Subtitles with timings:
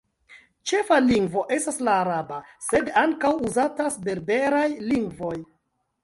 [0.69, 5.35] Ĉefa lingvo estas la araba, sed ankaŭ uzatas berberaj lingvoj.